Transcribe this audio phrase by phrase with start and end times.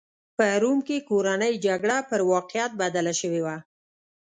[0.37, 3.57] په روم کې کورنۍ جګړه پر واقعیت بدله شوې وه.